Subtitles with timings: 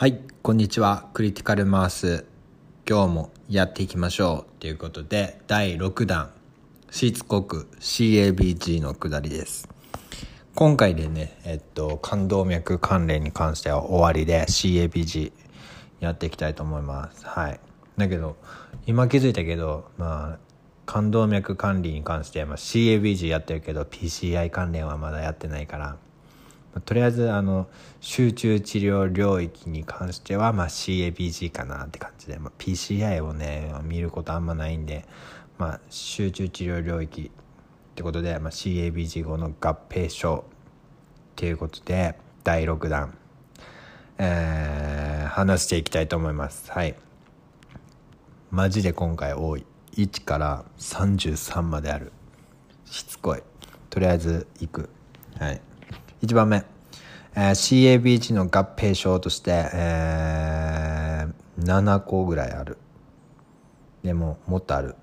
[0.00, 1.10] はい、こんにちは。
[1.12, 2.24] クリティカルマース。
[2.88, 4.58] 今日もやっていきましょう。
[4.58, 6.32] ということで、第6弾、
[6.90, 9.68] しつこく CABG の下りです。
[10.54, 15.32] 今回でね、えっと、冠動脈関連に関しては終わりで CABG
[16.00, 17.26] やっていきたいと思います。
[17.26, 17.60] はい。
[17.98, 18.38] だけど、
[18.86, 20.38] 今気づいたけど、まあ、
[20.86, 25.98] 冠動脈管理に関しては、まあ、CABG やってるけど PCI 関連はまだやってないから、
[26.84, 27.68] とりあえずあの
[28.00, 35.04] 集中治療領域に関しては、まあ、CABG かなって感じで、まあ、PCI をね見ることあんまないんで、
[35.58, 43.18] まあ、集中治療領域ってことで、まあ、CABG 後の合併症っていうことで第6弾、
[44.18, 44.60] えー
[45.30, 46.70] 話していきたいと思います。
[46.72, 46.94] はい。
[48.50, 49.64] マジで今回多い。
[49.96, 52.12] 1から33まである。
[52.84, 53.42] しつこい。
[53.88, 54.90] とりあえず行く。
[55.38, 55.60] はい。
[56.22, 56.64] 1番目、
[57.34, 62.78] えー CABG の合併症として、えー7個ぐらいある。
[64.02, 64.96] でももっとある。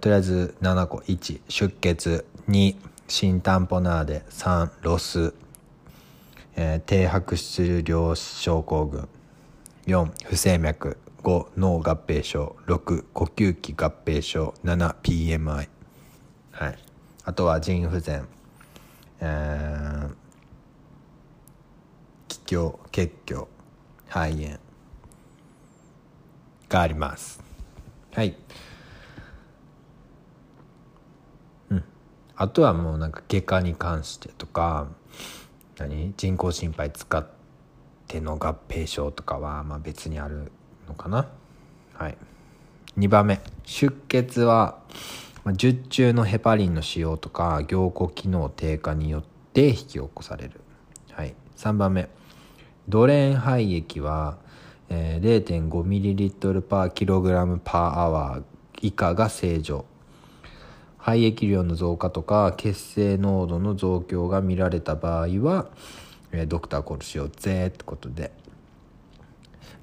[0.00, 0.98] とりあえず7個。
[0.98, 2.26] 1出血。
[2.48, 2.76] 2
[3.08, 4.24] 新タンポナーデ。
[4.30, 5.32] 3ロス、
[6.54, 9.08] えー低白質量症候群。
[9.86, 10.98] 4不整脈。
[11.22, 12.56] 5脳合併症。
[12.66, 14.54] 6呼吸器合併症。
[14.64, 15.68] 7PMI
[16.52, 16.78] はい。
[17.24, 18.26] あとは腎不全。
[19.20, 20.25] えー
[22.46, 23.46] 気胸血虚
[24.08, 24.58] 肺炎
[26.68, 27.40] があります。
[28.14, 28.36] はい。
[31.70, 31.84] うん。
[32.36, 34.86] あとはもうなんか外科に関してとか
[35.76, 36.14] 何？
[36.16, 37.26] 人工心肺使っ
[38.06, 40.52] ての合併症とかはまあ別にある
[40.88, 41.28] のかな。
[41.94, 42.16] はい。
[42.96, 43.40] 2番目。
[43.64, 44.78] 出血は
[45.44, 50.60] ま術中のヘパリンの使用とか凝固機能低下によって引き起こされる、
[51.12, 52.08] はい、3番目。
[52.88, 54.38] ドレーン肺液は、
[54.88, 58.42] えー、0.5ml パーキログラムパーアワー
[58.80, 59.84] 以下が正常。
[60.98, 65.66] 肺液量の増加とか血清濃度の増強が見られた場合は、
[66.32, 68.32] えードクターコールしようぜってことで。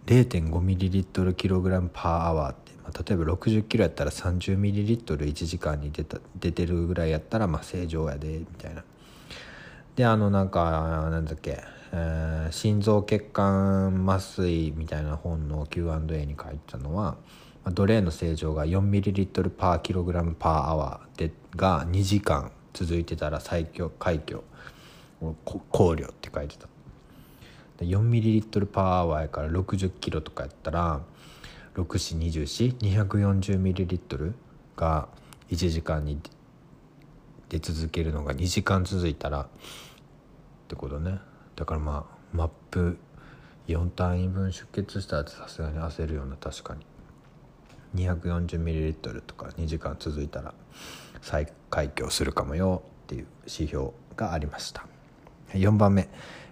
[0.05, 8.83] 0.5ml キログラムパーアワーって、まあ、例えば60キロやったら 30ml1 時間に出た出てるぐらいやったらまあ正常やでみたいな。
[9.95, 17.15] であのなんかなんだっけ、えー心臓血管麻酔みたいな本の Q&A に書いてたのは
[17.63, 24.41] まあドレーンの正常が 4ml パーキログラムパーアワーでが2時間続いてたら最強快挙
[25.21, 25.61] を考
[25.93, 26.67] 慮って書いてた。
[27.79, 31.01] 4ml パーアワーやから60キロとかやったら
[31.75, 34.33] 6420240ml
[34.75, 35.07] が
[35.49, 36.19] 1時間に
[37.49, 39.47] 出続けるのが2時間続いたらっ
[40.67, 41.19] てことね。
[41.63, 42.97] だからまあマップ
[43.69, 46.85] 4単位分出血したらってさすがに焦るような確かに。
[47.95, 50.53] 240ml とか2時間続いたら
[51.21, 54.85] 再開胸するかもよっていう指標がありました。
[55.53, 56.09] 4番目、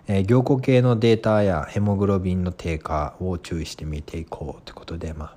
[0.07, 5.35] えー凝固系のデータやヘモグロビンの低下を注意して見ていこうということで、まあ、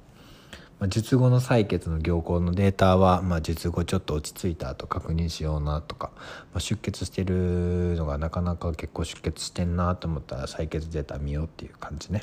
[0.80, 12.22] まあ術後の採血の凝固のデータは、まあ、術後ちょっと落ち着いた後確認しようなとか、まあ、出血してるのがなかなか結構出血してんなと思ったら採血データ見ようっていう感じね。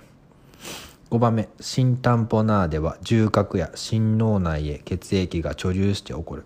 [1.12, 6.46] 5番目心タンポナーでは重核や心脳内へ血液が貯留して起こる。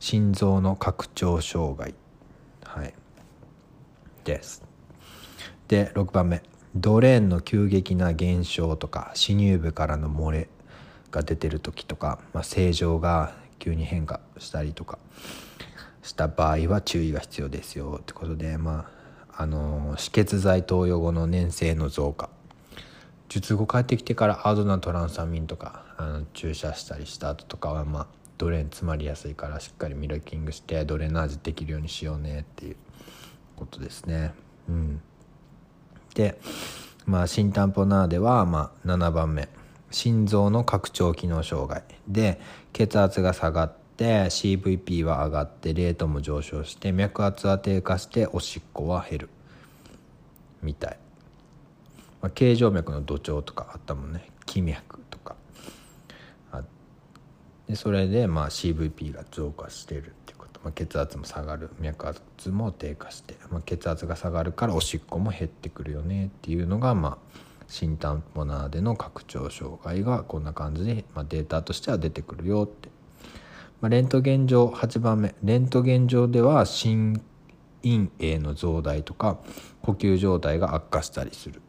[0.00, 1.94] 心臓の拡張障害。
[2.64, 2.94] はい。
[4.24, 4.62] です。
[5.68, 6.42] で6番目。
[6.74, 10.48] ドレーンの急激な減少とか歯乳部からの漏れ。
[11.10, 14.98] が出てる時とか、まあ、正常が急に変化したりとか
[16.02, 18.88] した場合は注意が必要ですよってことでま
[19.32, 22.28] ああの止血剤投与後の粘性の増加。
[23.28, 28.06] 術後帰ってきてからアドナトランサミンとかあの注射したりした後とかはまあ
[28.38, 32.76] ドレーン詰まりやすいからしっかりミラキングしてドレナージできるようにしようねっていう
[33.56, 34.32] ことですね。
[34.68, 35.00] うん、
[36.14, 36.40] で
[37.04, 39.48] まあ心タンポナーではまあ7番目。
[39.90, 42.40] 心臓の拡張機能障害で
[42.72, 49.30] 血圧が下がって CVP は上がってレートも上昇して脈圧は低下しておしっこは減る。
[50.62, 50.98] みたい。
[52.20, 54.28] まあ、形状脈の土壌とかあったもんね。
[54.44, 55.36] 気脈とか。
[56.52, 56.62] あ
[57.68, 61.70] でそれでまあ CVP が増加してるってこと、まあ、血圧も下がる。
[61.80, 72.88] 脈圧も低下して、まあ、血圧が下がるからおしっこも減ってくるよねっていうのがまあ心タンポナーでの拡張障害がこんな感じで、まあ、データとしては出てくるよって、
[73.80, 75.34] まあ、レントゲン上8番目。
[75.44, 77.20] レントゲン上では心
[77.82, 79.38] 陰影の増大とか
[79.82, 81.60] 呼吸状態が悪化したりする。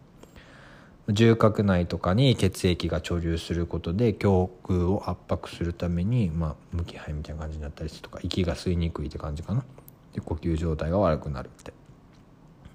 [1.09, 9.65] 重核内とかに血液が貯留することで胸腔を圧迫するために、まあ、無気配みたいな感じになったりするとか息が吸いにくいって感じかな。
[10.13, 11.78] で呼吸状態が悪くなるって。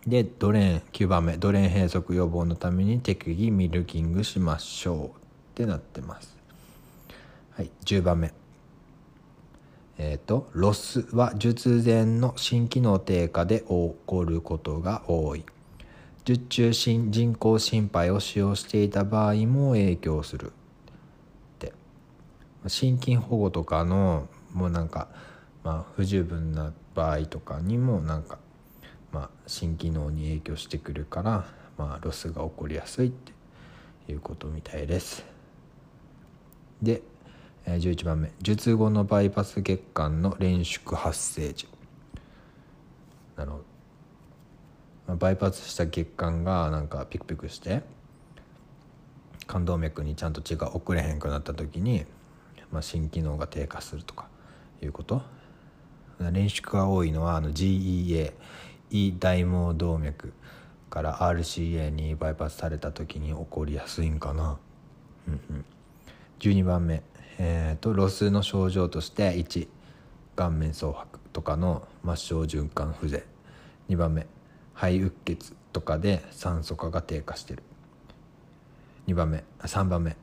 [0.06, 5.06] でドレーン9番目ドレーン閉塞予防のために適宜ミルキングしましょう。
[5.09, 5.11] っ
[5.55, 6.37] てなってます。
[7.53, 8.33] はい10番目
[9.99, 15.45] えっ、ー、とロスは術前の心機能低下で起こることが多い。
[16.25, 20.47] 術中心人工心肺を使用していた場合も影響する。
[20.47, 20.51] っ
[21.59, 21.73] て。
[22.67, 25.09] 心筋保護とかのもうなんか、
[25.62, 28.39] まあ、不十分な場合とかにもなんか、
[29.14, 31.46] まあ、心機能に影響してくるから、
[31.78, 33.32] まあ、ロスが起こりやすいって
[34.11, 35.25] いうことみたいです。
[36.82, 37.00] で
[37.64, 38.32] 11番目。
[38.43, 41.69] 術後のバイパス血管の連縮発生時。
[43.37, 43.58] なるほ
[45.06, 47.82] どバイパスした血管がなんかピクピクして
[49.46, 52.05] 冠動脈にちゃんと血が送れへんくなった時に、
[52.72, 54.26] まあ、心機能が低下するとか
[54.82, 55.22] いうこと。
[56.32, 58.32] 連縮が多いのはあの GEA
[58.90, 60.32] 胃大毛動脈
[60.90, 64.58] から RCA にバイパスされた時に起こりやすいんかな、
[65.26, 65.64] うんうん、
[66.38, 67.02] 12番目、
[67.38, 69.69] えーと、ロスの症状として1
[70.36, 73.22] 顔面蒼白とかの末梢循環不全。
[73.88, 74.26] 2番目
[74.75, 77.62] 肺うっ血とかで酸素化が低下してる。
[79.06, 80.16] 2番目3番目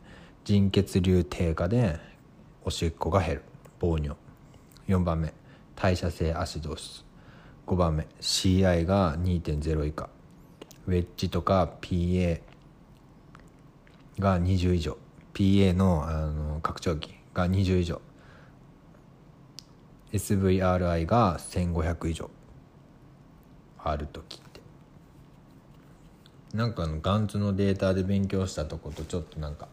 [0.44, 2.00] 腎血流低下で
[2.64, 3.42] おしっこが減る。
[3.80, 4.16] 糖尿。
[4.88, 5.34] 4番目
[5.76, 7.11] 代謝性アシドーシス
[7.68, 8.08] 5番目。
[8.20, 10.10] CI が2.0以下。
[10.88, 12.42] ウェッジとか PA
[14.20, 14.98] が20以上。
[15.34, 18.02] PA のあの拡張器が20以上。
[20.12, 22.30] SVRI が1500以上。
[23.84, 24.62] ある時って。
[26.56, 29.68] なんかあのガンツのデータで勉強したとことちょっとなんか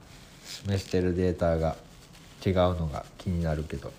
[0.44, 1.76] 示してるデータが
[2.46, 3.92] 違うのが気になるけど。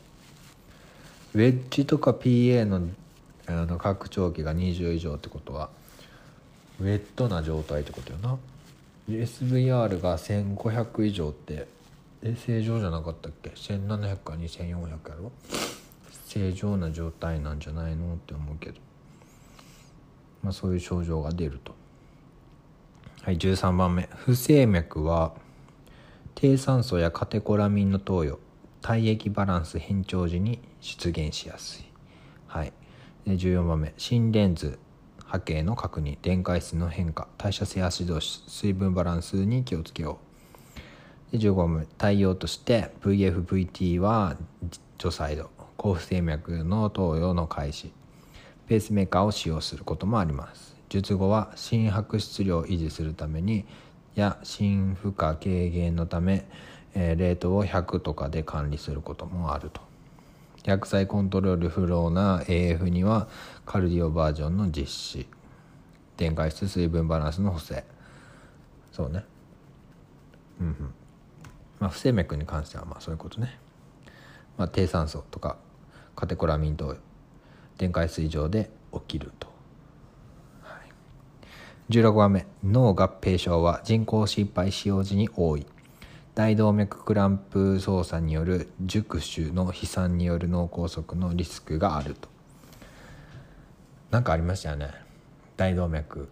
[1.33, 2.89] ウェッジとか PA の
[3.49, 5.69] あの拡張器が20以上ってことは
[6.79, 8.37] ウェットな状態ってことよな。
[9.09, 11.67] SVR が1500以上って
[12.21, 15.31] え正常じゃなかったっけ？1700か2400やろ？
[16.25, 18.79] 正常な状態なんじゃないのって思うけど。
[20.43, 21.73] まあ、そういう症状が出ると。
[23.23, 24.07] はい、13番目。
[24.15, 25.33] 不整脈は
[26.35, 28.39] 低酸素やカテコラミンの投与
[28.81, 31.85] 体液バランス変調時に出現しやすい、
[32.47, 32.71] はい、
[33.29, 33.93] で14番目。
[33.97, 34.79] 心電図
[35.23, 37.27] 波形の確認電解質の変化。
[37.37, 40.17] 代謝性アシド水分バランスに気をつけよ
[41.31, 41.37] う。
[41.37, 41.85] で15番目。
[41.97, 44.35] 対応として VFVT は
[44.97, 47.93] 除細動高不整脈の投与の開始。
[48.67, 50.75] ペースメーカーを使用することもあります。
[50.89, 53.65] 術後は心拍質量を維持するために
[54.15, 56.47] や心負荷軽減のため、
[56.95, 59.88] えー、レートを100とかで管理することもあると。
[60.69, 63.27] 薬剤コントロール不能な AF には
[63.65, 65.27] カルディオバージョンの実施。
[66.15, 67.83] 電解質水分バランスの補正。
[68.91, 69.23] そうね。
[70.61, 70.75] うんうん。
[71.79, 73.57] まあ不整脈に関してはまあそういうことね、
[74.57, 75.57] まあ、低酸素とか
[76.15, 76.97] カテコラミンと
[77.79, 79.47] 電解水上で起きると、
[80.61, 80.77] は
[81.89, 82.45] い、16番目。
[82.63, 85.65] 脳合併症は人工心肺使用時に多い。
[86.39, 92.29] 大動脈クランプ操作による熟手の飛散による脳梗塞のリスクがあると。
[94.09, 94.89] 何かありましたよね。
[95.57, 96.29] 大動脈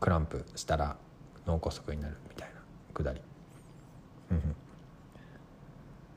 [0.00, 0.96] クランプしたら
[1.46, 2.54] 脳梗塞になるみたいな
[2.94, 3.20] くだり。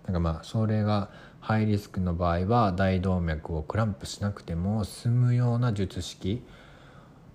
[0.05, 1.09] なんかまあそれが
[1.41, 6.41] ハイリスクの場合は大動脈をクランプしなくても済むような術式、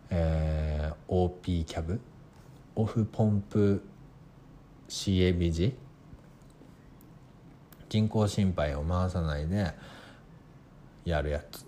[0.08, 2.00] えー、OP キャブ
[2.76, 3.84] オフポンプ
[4.88, 5.74] CABG
[7.88, 9.72] 人工心肺を回さないで
[11.04, 11.64] やるやつ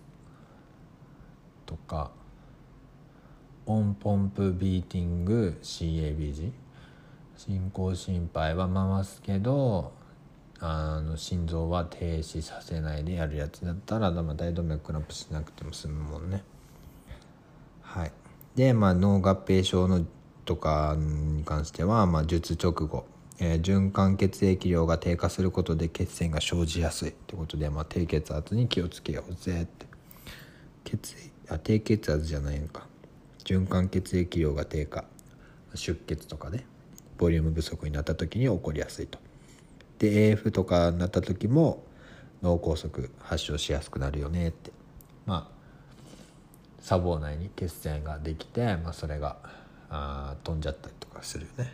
[1.67, 2.11] とか
[3.67, 6.53] オンポンプビーティング CABG
[7.37, 9.93] 人工心肺は回すけど
[10.59, 16.43] あの心臓は停止させないでやるやつだったら大動脈クランプしなくても済むもんね
[17.81, 18.13] はい
[18.57, 20.05] でまあ脳合併症の
[20.51, 23.07] とかに関しては、まあ、術直後、
[23.43, 29.87] えー、循環血液量が低下することで血栓が生じやすいってことで、まあ、低血圧に気をつけようぜって。
[30.85, 31.17] 血
[31.49, 32.87] あ低血圧じゃないのか。
[33.45, 35.05] 循環血液量が低下。
[35.75, 36.65] 出血とかで
[37.17, 39.19] ボリューム不足になった時に起こりやすいと。
[39.99, 41.85] で AF とかになった時も
[42.43, 44.71] 脳梗塞発症しやすくなるよねって。
[45.25, 45.61] まあ
[46.83, 49.37] 砂防内に血栓ができて、まあ、それが
[49.91, 51.73] あ飛んじゃったりとかするよね。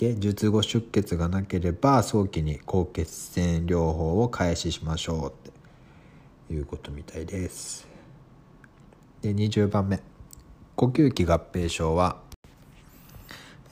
[0.00, 5.52] で術後出血がなければ早期に高血栓療法を開始しましょうっ
[6.48, 7.86] ていうことみたいです。
[9.20, 10.00] で20番目。
[10.74, 12.16] 呼吸器合併症は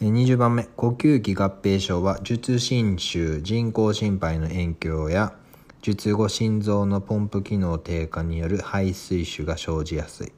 [0.02, 0.64] 20番目。
[0.64, 5.32] 呼吸器合併症は術侵襲人工心肺の影響や
[5.80, 10.32] 術後心臓のポンプ機能低下による肺水腫が生じやすい。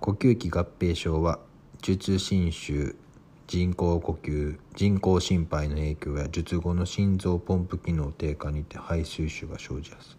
[0.00, 1.38] 呼吸器合併症は
[1.82, 2.96] 術侵襲
[3.46, 10.16] 人工呼吸人工心肺の影響や術後の心臓ポンプ機能低下にて肺水腫が生じやすい。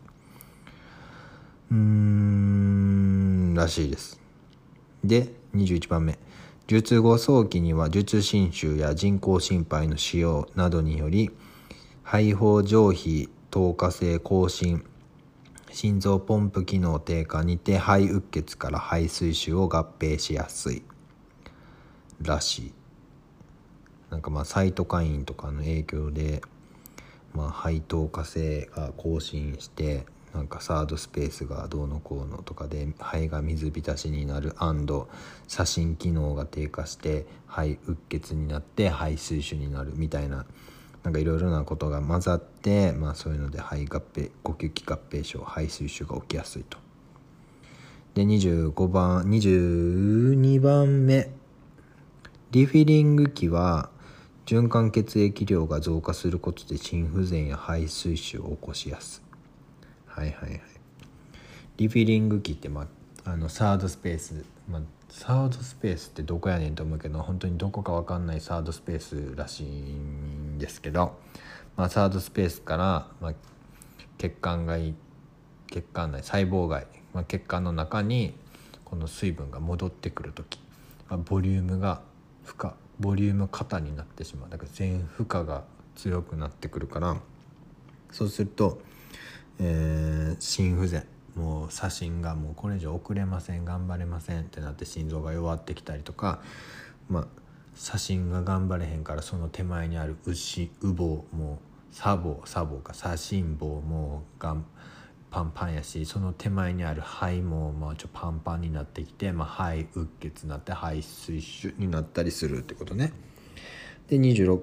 [1.72, 4.22] うーんらしいです。
[5.04, 6.18] で21番目。
[6.68, 11.32] 術後早期には術侵襲や人工心肺の使用などにより
[12.04, 14.84] 肺胞上皮透過性更新
[15.72, 20.84] 心臓ポンプ機能低下にて肺うっ血から肺水腫を合併しやすい。
[22.22, 22.77] らしい。
[24.10, 26.42] なんかまあサイトカインとかの影響で、
[27.34, 34.56] まあ、肺透過性が更新してなんかサードスペースがどうのこうのとかで肺が水浸しになる
[35.48, 40.46] 写真機能が低下して肺うっ血になって肺水腫になるみたいな
[41.04, 46.78] なんかいろいろなことが混ざって、まあ、そういうので肺合併呼吸器合併症肺水腫が起きやすいと。
[48.14, 51.30] で25番22番目
[52.52, 53.90] リフィリング器は
[54.48, 60.20] 循環血液量が増加することで心不全や肺水腫を起こしやすい。
[60.22, 60.62] はいはいはい。
[61.76, 62.88] リフィリング器って、ま
[63.26, 71.20] あ、あのサードスペース、まあ、サードスペースってどこやねんと思うけど本当にどこか分かんないサードスペースらしいんですけど、
[71.76, 73.34] まあ、サードスペースから、まあ、
[74.18, 74.96] 血管外
[75.68, 78.34] 血管内細胞外、まあ、血管の中に
[78.86, 80.58] この水分が戻ってくる時、
[81.10, 82.00] ま、ボリュームが
[82.46, 84.50] 負荷ボリューム過多になってしまう。
[84.50, 85.64] だから全負荷が
[85.96, 87.18] 強くなってくるから。
[88.12, 88.82] そうすると、
[89.60, 91.06] えー、心不全。
[91.36, 93.66] もう左心がもうこれ以上遅れません。
[93.66, 96.42] 頑張れませんってなって心臓が弱ってきたりとか。
[97.10, 97.28] まあ
[97.76, 101.60] 左心が頑張れへんからその手前にある牛羽房も
[101.92, 102.94] う左房左房か。
[102.94, 104.66] 左心房もがん
[105.30, 113.12] パンパンやしその手前にある肺もまあちょパンパンになってきて、まあ、肺うっ血になって肺水腫になったりするってことね。
[114.08, 114.62] で26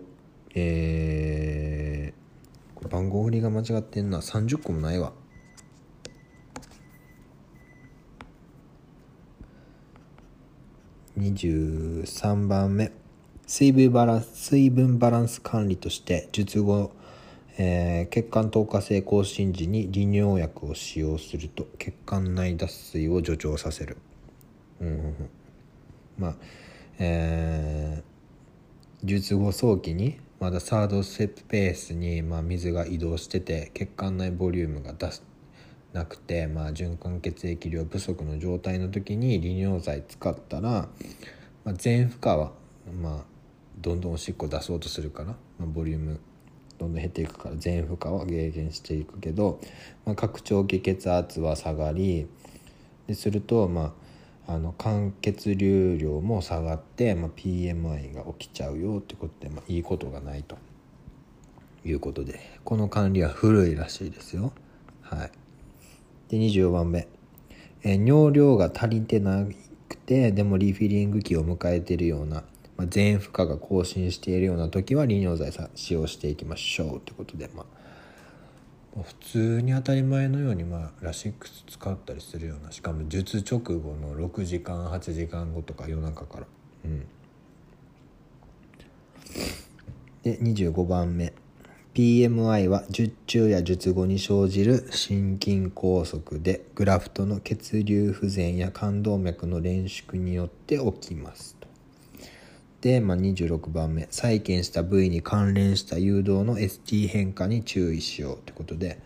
[0.56, 5.12] えー、これ番号振りが間違ってんな30個もないわ。
[11.18, 12.90] 23番目
[13.46, 16.92] 水分バランス水分バランス管理として術後
[17.56, 23.96] えー、血管透過性更新時に利尿薬を使用すると血管内脱水を助長させる、
[24.80, 25.30] うん、
[26.18, 26.34] まあ
[26.98, 35.24] えー、術後早期にまだサードステップペースに、まあ、水が移動してて血管内ボリュームが出す
[35.92, 40.88] なくて、まあ、循環血液量不足の状態の時に利尿剤使ったら、
[41.64, 42.52] まあ、全負荷は、
[43.00, 43.24] まあ、
[43.78, 46.20] どんどんおしっこ出そうとするから、まあ、ボリューム
[46.78, 49.60] どんどん減っていくから全負荷は軽減していくけど、
[50.04, 52.26] まあ、拡張器血圧は下がり
[53.06, 53.94] ですると、ま
[54.46, 60.56] あ、あの間血流量も下がって、まあ、PMI が起きちゃうよってことで、まあ、いいことがないと。
[61.86, 64.52] いうことでこの管理は古いらしいですよ。
[65.02, 65.30] はい、
[66.28, 67.06] で24番目、
[67.82, 69.44] え尿量が足りてな
[69.88, 72.42] くてでもリフィリング期を迎えてるような
[72.76, 86.46] まあ、全負荷が更新しているような時は利尿剤さ使用していきましょうということで、まあ、普通に当たり前のように、まあ、ラシックス使ったりするようなしかも術直後の6時間8時間後とか夜中から。
[86.84, 87.06] うん、
[90.22, 91.32] で25番目。
[91.94, 101.56] PMI は術中や術後に生じる心筋梗塞でグラフトの血流不全や冠動脈の連縮によって起きます、
[103.00, 104.08] まあ、26番目。
[104.10, 108.98] 再建した部位に関連した誘導の ST 変化に注意しようということで、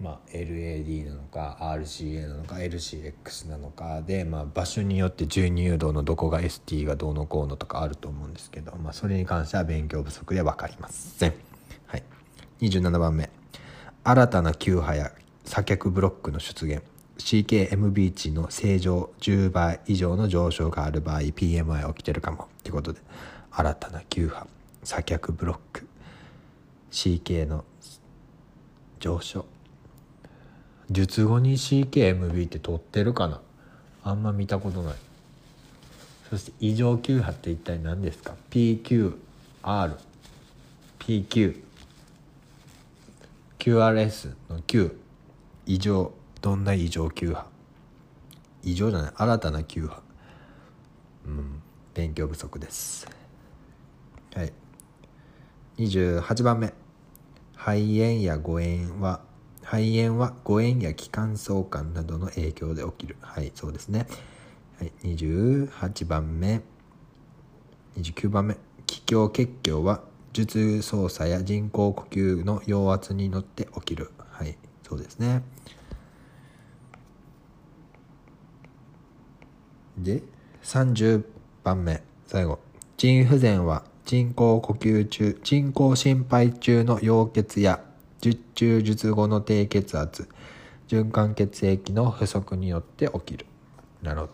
[0.00, 11.34] まあ、LAD なのか RCA なのか LCX なのかで、まあ、場所によって12誘導のどこが ST がどうのこうのとかあると思うんですけど、まあ、それに関しては勉強不足で分かりません、
[11.86, 12.02] はい、
[12.60, 13.30] 27番目。
[14.04, 15.12] 新たな球波や
[15.44, 16.82] 左脚ブロックの出現。
[17.18, 22.48] CKMB 値の正常10倍以上の上昇がある場合 PMI 起きてるかも。
[22.60, 23.00] ってことで
[23.50, 24.46] 新たな球波。
[24.84, 25.86] 左脚ブロック
[26.90, 27.64] CK の
[29.00, 29.44] 上昇
[30.90, 33.42] 術後に CKMB って取ってるかな
[34.02, 34.94] あんま見たことない
[36.30, 37.32] そして異常球波。
[37.32, 39.16] って一体何ですか PQ
[39.62, 41.62] RPQ
[43.58, 44.98] QRS の Q
[45.66, 47.46] 異常どんな異常急波
[48.62, 50.02] 異常じゃない新たな急波
[51.26, 51.62] うん
[51.98, 53.08] 勉強不足です。
[54.32, 54.52] はい。
[55.78, 56.72] 28番目。
[57.56, 59.20] 肺炎や誤炎は
[59.62, 63.16] 肺炎は誤炎や気管相関などの影響で起きる。
[63.20, 64.06] はいそうですね、
[64.78, 66.62] はい、28番目。
[67.96, 68.56] 29番目。
[68.86, 70.02] 気胸血胸は
[70.32, 74.12] 術操作や人工呼吸の陽圧に乗って起きる。
[74.30, 74.56] はい
[74.88, 75.42] そうですね。
[80.02, 80.22] で
[80.62, 81.24] 30
[81.64, 82.58] 番目最後。
[82.96, 87.80] 腎不全は人工呼吸中人工心肺中の溶血や
[88.20, 90.28] 術中術後の低血圧
[90.88, 93.46] 循環血液の不足によって起きる。
[94.02, 94.32] なるほど。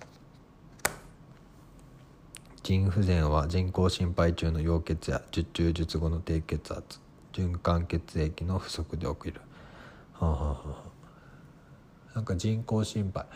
[2.63, 6.99] 腎不全は人工心肺中の溶血や術中術後の低血圧
[7.33, 9.41] 循環血液の不足で起きる。
[10.15, 13.27] はあ、はあ、なんか人工心肺。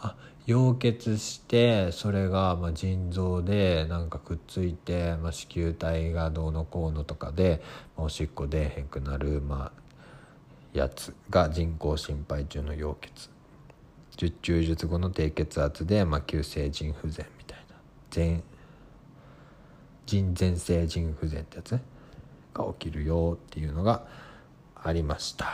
[0.00, 7.62] あ溶血してそれがまあ腎臓でなんかくっついて、まあ、子宮体がどうのこうのとかで、
[7.96, 9.82] まあ、おしっこ出へんくなる、まあ、
[10.72, 13.30] やつが人工心肺中の溶血。
[14.16, 17.76] 術中術後の低血圧で、まあ、急性腎不全みたいな。
[18.10, 18.42] 全
[20.06, 21.82] 腎前性腎不全ってやつね。
[22.52, 24.06] が起きるよっていうのが
[24.74, 25.46] ありました。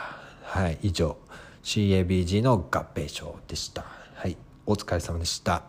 [0.43, 1.15] はい以上。
[1.63, 3.85] CABG の合併症でした。
[4.69, 5.68] お疲れ様でした。